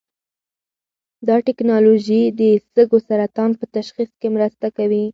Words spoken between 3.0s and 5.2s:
سرطان په تشخیص کې مرسته کوي.